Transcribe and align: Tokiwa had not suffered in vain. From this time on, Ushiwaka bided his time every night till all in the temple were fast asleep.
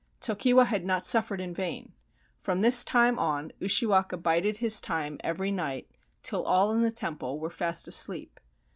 Tokiwa 0.19 0.65
had 0.65 0.83
not 0.83 1.05
suffered 1.05 1.39
in 1.39 1.53
vain. 1.53 1.93
From 2.39 2.61
this 2.61 2.83
time 2.83 3.19
on, 3.19 3.51
Ushiwaka 3.61 4.17
bided 4.17 4.57
his 4.57 4.81
time 4.81 5.19
every 5.23 5.51
night 5.51 5.91
till 6.23 6.43
all 6.43 6.71
in 6.71 6.81
the 6.81 6.89
temple 6.91 7.37
were 7.39 7.51
fast 7.51 7.87
asleep. 7.87 8.39